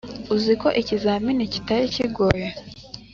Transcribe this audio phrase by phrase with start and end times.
[0.35, 2.47] uziko ikizamini kitari kigoye